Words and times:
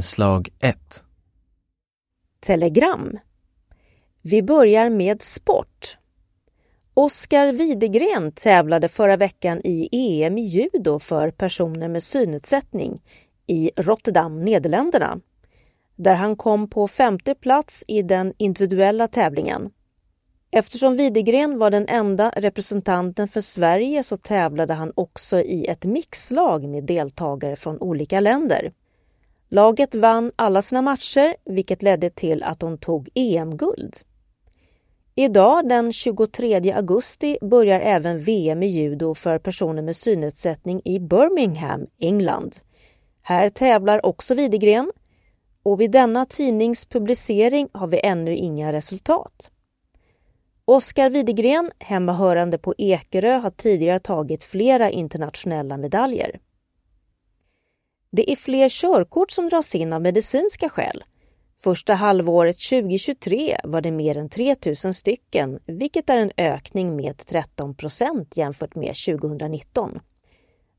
Inslag 0.00 0.48
1 0.60 1.04
Telegram. 2.40 3.18
Vi 4.22 4.42
börjar 4.42 4.90
med 4.90 5.22
sport. 5.22 5.98
Oskar 6.94 7.52
Widegren 7.52 8.32
tävlade 8.32 8.88
förra 8.88 9.16
veckan 9.16 9.60
i 9.64 9.88
EM 9.92 10.38
i 10.38 10.42
judo 10.42 10.98
för 10.98 11.30
personer 11.30 11.88
med 11.88 12.02
synnedsättning 12.02 13.02
i 13.46 13.70
Rotterdam, 13.76 14.44
Nederländerna, 14.44 15.20
där 15.96 16.14
han 16.14 16.36
kom 16.36 16.70
på 16.70 16.88
femte 16.88 17.34
plats 17.34 17.84
i 17.88 18.02
den 18.02 18.32
individuella 18.36 19.08
tävlingen. 19.08 19.70
Eftersom 20.50 20.96
Widegren 20.96 21.58
var 21.58 21.70
den 21.70 21.86
enda 21.88 22.32
representanten 22.36 23.28
för 23.28 23.40
Sverige 23.40 24.02
så 24.02 24.16
tävlade 24.16 24.74
han 24.74 24.92
också 24.94 25.40
i 25.40 25.66
ett 25.66 25.84
mixlag 25.84 26.64
med 26.64 26.84
deltagare 26.84 27.56
från 27.56 27.80
olika 27.80 28.20
länder. 28.20 28.72
Laget 29.52 29.94
vann 29.94 30.32
alla 30.36 30.62
sina 30.62 30.82
matcher, 30.82 31.36
vilket 31.44 31.82
ledde 31.82 32.10
till 32.10 32.42
att 32.42 32.60
de 32.60 32.78
tog 32.78 33.08
EM-guld. 33.14 33.96
Idag 35.14 35.68
den 35.68 35.92
23 35.92 36.72
augusti 36.72 37.38
börjar 37.42 37.80
även 37.80 38.18
VM 38.18 38.62
i 38.62 38.66
judo 38.66 39.14
för 39.14 39.38
personer 39.38 39.82
med 39.82 39.96
synnedsättning 39.96 40.82
i 40.84 40.98
Birmingham, 40.98 41.86
England. 41.98 42.56
Här 43.22 43.48
tävlar 43.48 44.06
också 44.06 44.34
Widegren 44.34 44.92
och 45.62 45.80
vid 45.80 45.90
denna 45.90 46.26
tidnings 46.26 46.84
publicering 46.84 47.68
har 47.72 47.86
vi 47.86 48.00
ännu 48.00 48.36
inga 48.36 48.72
resultat. 48.72 49.50
Oskar 50.64 51.10
Widegren, 51.10 51.70
hemmahörande 51.78 52.58
på 52.58 52.74
Ekerö, 52.78 53.38
har 53.38 53.50
tidigare 53.50 53.98
tagit 53.98 54.44
flera 54.44 54.90
internationella 54.90 55.76
medaljer. 55.76 56.40
Det 58.12 58.32
är 58.32 58.36
fler 58.36 58.68
körkort 58.68 59.30
som 59.30 59.48
dras 59.48 59.74
in 59.74 59.92
av 59.92 60.02
medicinska 60.02 60.68
skäl. 60.68 61.04
Första 61.58 61.94
halvåret 61.94 62.56
2023 62.70 63.56
var 63.64 63.80
det 63.80 63.90
mer 63.90 64.16
än 64.16 64.28
3 64.28 64.56
000 64.84 64.94
stycken, 64.94 65.58
vilket 65.66 66.10
är 66.10 66.16
en 66.18 66.30
ökning 66.36 66.96
med 66.96 67.18
13 67.26 67.74
procent 67.74 68.36
jämfört 68.36 68.74
med 68.74 68.94
2019. 69.06 70.00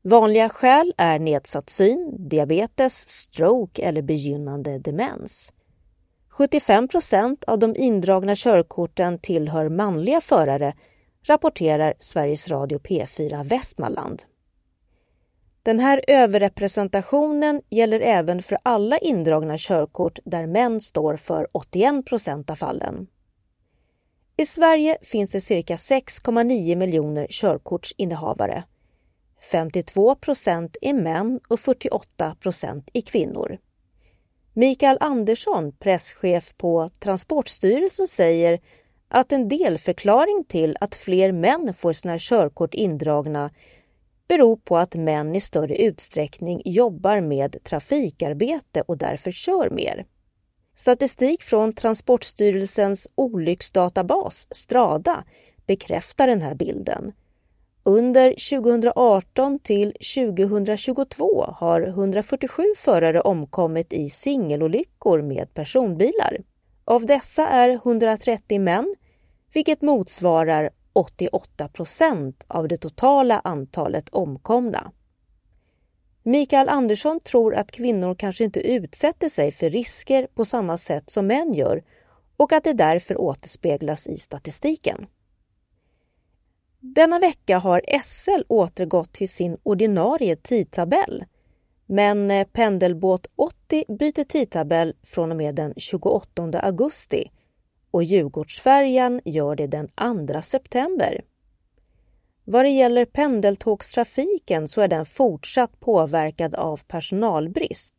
Vanliga 0.02 0.48
skäl 0.48 0.94
är 0.96 1.18
nedsatt 1.18 1.70
syn, 1.70 2.28
diabetes, 2.28 3.08
stroke 3.08 3.82
eller 3.82 4.02
begynnande 4.02 4.78
demens. 4.78 5.52
75 6.28 6.88
procent 6.88 7.44
av 7.44 7.58
de 7.58 7.76
indragna 7.76 8.36
körkorten 8.36 9.18
tillhör 9.18 9.68
manliga 9.68 10.20
förare, 10.20 10.74
rapporterar 11.26 11.94
Sveriges 11.98 12.48
Radio 12.48 12.78
P4 12.78 13.44
Västmanland. 13.44 14.22
Den 15.62 15.80
här 15.80 16.04
överrepresentationen 16.08 17.62
gäller 17.70 18.00
även 18.00 18.42
för 18.42 18.58
alla 18.62 18.98
indragna 18.98 19.54
körkort 19.58 20.18
där 20.24 20.46
män 20.46 20.80
står 20.80 21.16
för 21.16 21.48
81 21.52 22.06
procent 22.06 22.50
av 22.50 22.54
fallen. 22.54 23.06
I 24.36 24.46
Sverige 24.46 24.98
finns 25.02 25.30
det 25.30 25.40
cirka 25.40 25.76
6,9 25.76 26.76
miljoner 26.76 27.26
körkortsinnehavare. 27.30 28.64
52 29.50 30.14
procent 30.14 30.76
är 30.80 30.92
män 30.92 31.40
och 31.48 31.60
48 31.60 32.36
procent 32.40 32.90
är 32.92 33.00
kvinnor. 33.00 33.58
Mikael 34.52 34.96
Andersson, 35.00 35.72
presschef 35.72 36.56
på 36.56 36.90
Transportstyrelsen, 36.98 38.06
säger 38.06 38.60
att 39.08 39.32
en 39.32 39.48
delförklaring 39.48 40.44
till 40.48 40.76
att 40.80 40.94
fler 40.94 41.32
män 41.32 41.74
får 41.74 41.92
sina 41.92 42.16
körkort 42.18 42.74
indragna 42.74 43.50
beror 44.32 44.56
på 44.56 44.76
att 44.76 44.94
män 44.94 45.34
i 45.34 45.40
större 45.40 45.76
utsträckning 45.76 46.62
jobbar 46.64 47.20
med 47.20 47.56
trafikarbete 47.64 48.82
och 48.86 48.98
därför 48.98 49.30
kör 49.30 49.70
mer. 49.70 50.06
Statistik 50.74 51.42
från 51.42 51.72
Transportstyrelsens 51.72 53.08
olycksdatabas 53.14 54.46
Strada 54.50 55.24
bekräftar 55.66 56.26
den 56.26 56.42
här 56.42 56.54
bilden. 56.54 57.12
Under 57.82 58.30
2018 58.30 59.58
till 59.58 59.92
2022 59.92 61.44
har 61.48 61.82
147 61.82 62.62
förare 62.76 63.20
omkommit 63.20 63.92
i 63.92 64.10
singelolyckor 64.10 65.22
med 65.22 65.54
personbilar. 65.54 66.38
Av 66.84 67.06
dessa 67.06 67.48
är 67.48 67.68
130 67.70 68.60
män, 68.60 68.94
vilket 69.54 69.82
motsvarar 69.82 70.70
88 70.92 71.68
procent 71.68 72.44
av 72.46 72.68
det 72.68 72.76
totala 72.76 73.40
antalet 73.44 74.08
omkomna. 74.08 74.92
Mikael 76.22 76.68
Andersson 76.68 77.20
tror 77.20 77.54
att 77.54 77.70
kvinnor 77.70 78.14
kanske 78.14 78.44
inte 78.44 78.60
utsätter 78.60 79.28
sig 79.28 79.52
för 79.52 79.70
risker 79.70 80.26
på 80.34 80.44
samma 80.44 80.78
sätt 80.78 81.10
som 81.10 81.26
män 81.26 81.54
gör 81.54 81.82
och 82.36 82.52
att 82.52 82.64
det 82.64 82.72
därför 82.72 83.20
återspeglas 83.20 84.06
i 84.06 84.16
statistiken. 84.16 85.06
Denna 86.80 87.18
vecka 87.18 87.58
har 87.58 87.82
SL 88.02 88.42
återgått 88.48 89.12
till 89.12 89.28
sin 89.28 89.56
ordinarie 89.62 90.36
tidtabell. 90.36 91.24
Men 91.86 92.46
Pendelbåt 92.52 93.26
80 93.36 93.84
byter 93.98 94.24
tidtabell 94.24 94.94
från 95.02 95.30
och 95.30 95.36
med 95.36 95.54
den 95.54 95.74
28 95.76 96.60
augusti 96.60 97.30
och 97.92 98.04
Djurgårdsfärjan 98.04 99.20
gör 99.24 99.56
det 99.56 99.66
den 99.66 99.88
2 100.28 100.42
september. 100.42 101.24
Vad 102.44 102.64
det 102.64 102.70
gäller 102.70 103.04
pendeltågstrafiken 103.04 104.68
så 104.68 104.80
är 104.80 104.88
den 104.88 105.06
fortsatt 105.06 105.80
påverkad 105.80 106.54
av 106.54 106.80
personalbrist 106.86 107.94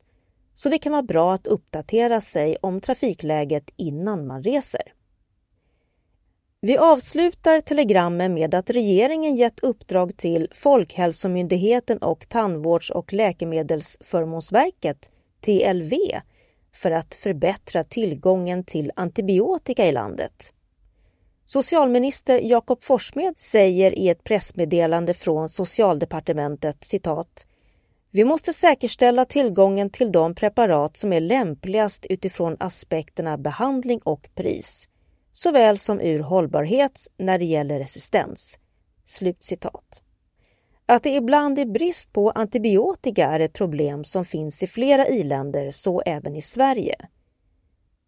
så 0.56 0.70
det 0.70 0.78
kan 0.78 0.92
vara 0.92 1.04
bra 1.04 1.34
att 1.34 1.48
uppdatera 1.48 2.22
sig 2.22 2.58
om 2.62 2.82
trafikläget 2.82 3.72
innan 3.76 4.28
man 4.28 4.44
reser. 4.44 4.94
Vi 6.62 6.78
avslutar 6.78 7.60
telegrammen 7.62 8.34
med 8.34 8.56
att 8.56 8.70
regeringen 8.70 9.36
gett 9.36 9.60
uppdrag 9.60 10.18
till 10.18 10.48
Folkhälsomyndigheten 10.52 11.98
och 11.98 12.30
Tandvårds 12.30 12.90
och 12.90 13.14
läkemedelsförmånsverket, 13.14 15.12
TLV, 15.42 15.94
för 16.74 16.92
att 16.92 17.14
förbättra 17.14 17.84
tillgången 17.84 18.64
till 18.64 18.92
antibiotika 18.96 19.86
i 19.86 19.92
landet. 19.92 20.54
Socialminister 21.46 22.40
Jakob 22.40 22.84
Forssmed 22.84 23.40
säger 23.40 24.00
i 24.00 24.10
ett 24.10 24.24
pressmeddelande 24.24 25.14
från 25.14 25.50
Socialdepartementet 25.50 26.84
citat 26.84 27.48
vi 28.16 28.24
måste 28.24 28.54
säkerställa 28.54 29.26
tillgången 29.26 29.90
till 29.90 30.12
de 30.12 30.36
preparat 30.36 30.98
som 30.98 31.14
är 31.14 31.20
lämpligast 31.20 32.06
utifrån 32.06 32.58
aspekterna 32.60 33.38
behandling 33.38 34.00
och 34.04 34.30
pris 34.36 34.90
såväl 35.32 35.78
som 35.80 36.02
ur 36.02 36.20
hållbarhet 36.20 37.08
när 37.18 37.40
det 37.40 37.46
gäller 37.46 37.80
resistens. 37.80 38.60
Slutcitat. 39.06 40.02
Att 40.86 41.04
det 41.04 41.16
ibland 41.16 41.60
är 41.60 41.66
brist 41.66 42.14
på 42.14 42.32
antibiotika 42.32 43.28
är 43.28 43.40
ett 43.40 43.54
problem 43.54 44.04
som 44.04 44.26
finns 44.26 44.64
i 44.64 44.68
flera 44.68 45.08
i-länder, 45.08 45.72
så 45.72 46.02
även 46.02 46.36
i 46.36 46.42
Sverige. 46.42 46.96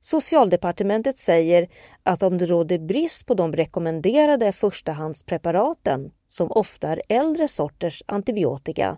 Socialdepartementet 0.02 1.18
säger 1.18 1.68
att 2.04 2.24
om 2.24 2.38
det 2.38 2.46
råder 2.46 2.80
brist 2.80 3.26
på 3.26 3.34
de 3.34 3.54
rekommenderade 3.56 4.52
förstahandspreparaten, 4.52 6.12
som 6.28 6.52
ofta 6.52 6.90
är 6.90 7.02
äldre 7.10 7.48
sorters 7.48 8.04
antibiotika, 8.06 8.98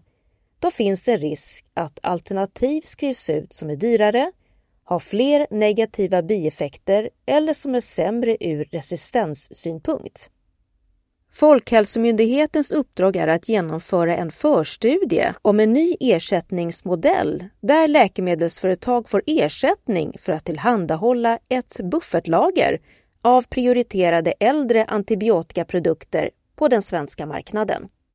då 0.60 0.72
finns 0.72 1.04
det 1.04 1.18
risk 1.18 1.66
att 1.74 2.00
alternativ 2.04 2.82
skrivs 2.82 3.30
ut 3.30 3.54
som 3.54 3.70
är 3.70 3.76
dyrare, 3.76 4.32
har 4.84 5.00
fler 5.00 5.48
negativa 5.52 6.22
bieffekter 6.22 7.10
eller 7.26 7.54
som 7.54 7.76
är 7.76 7.82
sämre 7.82 8.38
ur 8.40 8.66
resistenssynpunkt. 8.72 10.30
Folkhälsomyndighetens 11.32 12.72
uppdrag 12.72 13.16
är 13.16 13.28
att 13.28 13.50
genomföra 13.50 14.18
en 14.18 14.32
förstudie 14.32 15.34
om 15.42 15.60
en 15.60 15.74
ny 15.74 15.96
ersättningsmodell 16.00 17.44
där 17.62 17.88
läkemedelsföretag 17.88 19.10
får 19.10 19.24
ersättning 19.26 20.14
för 20.20 20.32
att 20.32 20.46
tillhandahålla 20.46 21.40
ett 21.50 21.80
buffertlager 21.92 22.80
av 23.22 23.42
prioriterade 23.42 24.32
äldre 24.40 24.86
antibiotikaprodukter 24.86 26.30
på 26.56 26.68
den 26.68 26.82
svenska 26.82 27.26
marknaden. 27.26 27.88